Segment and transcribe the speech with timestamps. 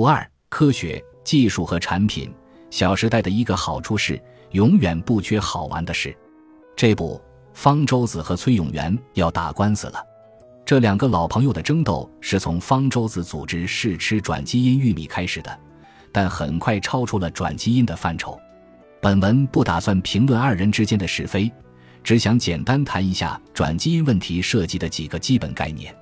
[0.00, 2.26] 不二科学技术和产品，
[2.70, 4.18] 《小时代》的一个好处是
[4.52, 6.16] 永远不缺好玩的事。
[6.74, 7.20] 这不
[7.52, 10.02] 方舟子和崔永元要打官司了。
[10.64, 15.60] 这两个老朋友的争斗是从方舟子组织试吃转基因玉米开始的，
[16.10, 18.40] 但很快超出了转基因的范畴。
[19.02, 21.52] 本文不打算评论二人之间的是非，
[22.02, 25.94] 只想简单谈一下转基因问题涉及的几个基本概念。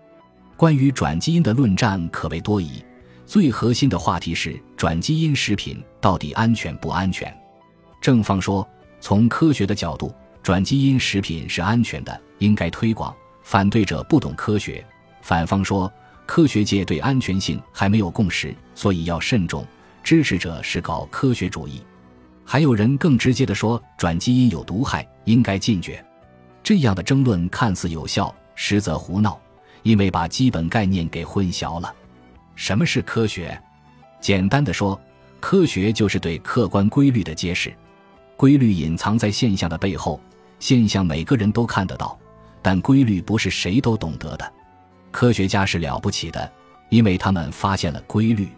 [0.57, 2.80] 关于转基因的论战可谓多疑，
[3.29, 7.30] 最核心的话题是转基因食品到底安全不安全。
[8.00, 8.66] 正方说，
[9.00, 13.14] 从科学的角度，转基因食品是安全的，应该推广。
[13.42, 14.83] 反对者不懂科学，
[15.20, 15.92] 反方说
[16.24, 19.62] 科学界对安全性还没有共识，所以要慎重。
[20.02, 21.83] 支持者是搞科学主义，
[22.47, 26.02] 还有人更直接的说转基因有毒害，应该禁绝。
[26.62, 29.38] 这样的争论看似有效，实则胡闹，
[29.83, 31.95] 因为把基本概念给混淆了。
[32.59, 33.57] 什么是科学？
[34.21, 35.01] 简单的说，
[35.39, 37.73] 科学就是对客观规律的揭示，
[38.37, 40.20] 规律隐藏在现象的背后，
[40.59, 42.19] 现象每个人都看得到。
[42.61, 44.53] 但规律不是谁都懂得的，
[45.12, 46.53] 科学家是了不起的，
[46.89, 48.48] 因为他们发现了规律。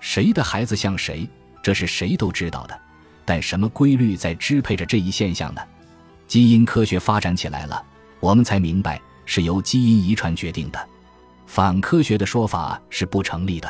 [0.00, 1.26] 谁的孩子像谁，
[1.62, 2.78] 这是谁都知道的。
[3.24, 5.62] 但什么规律在支配着这一现象呢？
[6.28, 7.82] 基因科学发展起来了，
[8.20, 10.88] 我们才明白是由基因遗传决定的。
[11.50, 13.68] 反科学的说法是不成立的。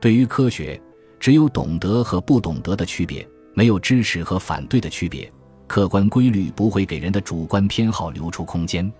[0.00, 0.82] 对于科学，
[1.20, 5.32] 只有懂得和不懂得的区别，没有支持和反对的区别。
[5.68, 8.92] 客观规律不会给人的主观偏好留出空间，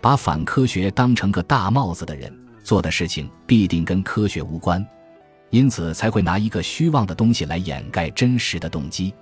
[0.00, 4.84] 把反科学当成个大帽子的人做的事情必定跟科学无关，
[5.50, 9.14] 因此才会拿一个虚妄的东西来掩盖真实的动机。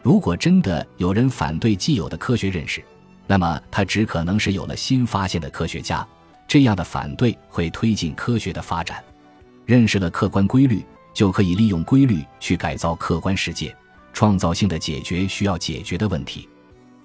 [0.00, 2.84] 如果真的有人反对既有的科学认识，
[3.26, 6.06] 那么他只可能是有了新发现的科学家。
[6.50, 9.00] 这样的反对会推进科学的发展。
[9.64, 10.84] 认识了客观规律，
[11.14, 13.72] 就可以利用规律去改造客观世界。
[14.12, 16.48] 创造性的解决需要解决的问题，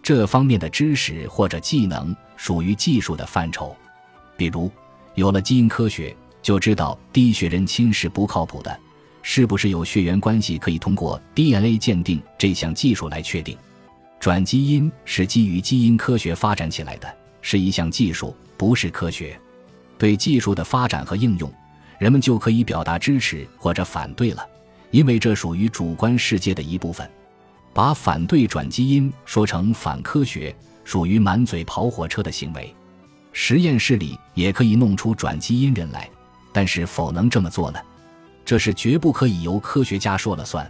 [0.02, 3.76] 这方面的知识或者技能属于技术的范畴。
[4.36, 4.72] 比如，
[5.14, 8.80] 有了基因科学，就知道低血人亲是不靠谱的，
[9.22, 13.56] 是不是有血缘关系可以通过 DNA 鉴定这项技术来确定。
[14.20, 17.08] 转基因是基于基因科学发展起来的，
[17.44, 19.40] 是一项技术，不是科学。
[19.98, 21.52] 对技术的发展和应用，
[22.00, 24.46] 人们就可以表达支持或者反对了。
[24.92, 27.10] 因为这属于主观世界的一部分，
[27.74, 32.74] 把反对转基因说成反科学，属于满嘴跑火车的行为。
[33.32, 36.10] 实验室里也可以弄出转基因人来，
[36.54, 37.80] 但是否能这么做呢？
[38.46, 40.70] 这是绝不可以由科学家说了算。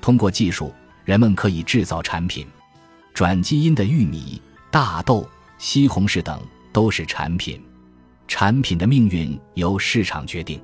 [0.00, 0.74] 通过技术，
[1.04, 2.46] 人们可以制造产品。
[3.14, 6.38] 转基因的玉米、大豆、西红柿等
[6.74, 7.58] 都是产品。
[8.28, 10.62] 产品的命运由市场决定，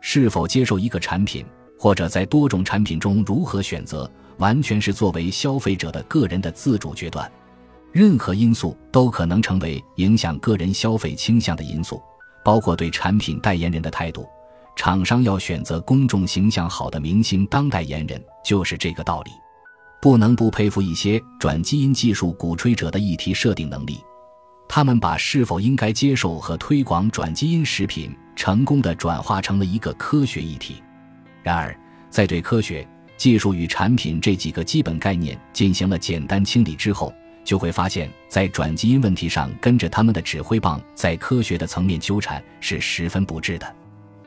[0.00, 1.44] 是否接受一个产品。
[1.82, 7.32] 或者在多种产品中如何选择，完全是作为消费者的个人的自主决断。
[7.90, 11.98] 任何因素都可能成为影响个人消费倾向的因素，
[12.44, 14.28] 包括对产品代言人的态度。
[14.76, 19.30] 厂商要选择公众形象好的明星当代言人，就是这个道理。
[20.02, 23.98] 不能不佩服一些转基因技术鼓吹者的议题设定能力，
[24.72, 30.80] 他们把是否应该接受和推广转基因食品，成功的转化成了一个科学议题。
[31.42, 31.76] 然而，
[32.08, 32.86] 在对科学
[33.16, 43.74] 技术与产品这几个基本概念进行了简单清理之后，就会发现，在转基因问题上跟着他们的指挥棒在科学的层面纠缠是十分不智的。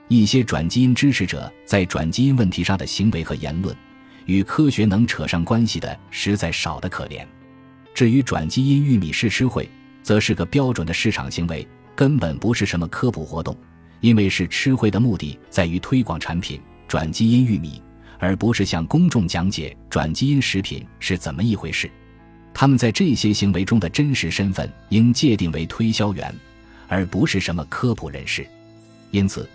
[0.10, 3.74] 一些转基因支持者在转基因问题上的行为和言论，
[4.26, 7.26] 与科学能扯上关系的实在少得可怜。
[7.94, 9.70] 至于转基因玉米试吃会，
[10.04, 13.58] 则是个标准的市场行为，根本不是什么科普活动，
[14.02, 16.62] 因为是吃会的目的在于推广产品。
[16.86, 17.82] 转基因玉米，
[18.20, 21.90] 而不是向公众讲解转基因食品是怎么一回事。
[22.54, 26.32] 他们在这些行为中的真实身份应界定为推销员，
[26.88, 28.46] 而不是什么科普人士。
[29.10, 29.50] 因此，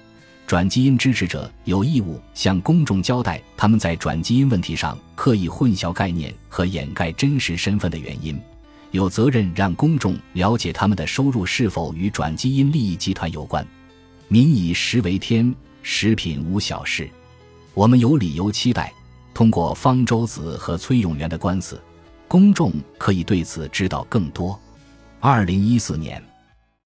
[0.48, 8.36] 转基因支持者有义务向公众交代他们在转基因问题上刻意混淆概念和掩盖真实身份的原因，
[8.90, 13.66] 有责任让公众了解他们的收入是否与转基因利益集团有关。
[14.28, 17.08] 民以食为天，食品无小事。
[17.74, 18.92] 我们有理由期待，
[19.32, 21.80] 通过方舟子和崔永元的官司，
[22.26, 24.58] 公众可以对此知道更多。
[25.20, 26.22] 二零一四年。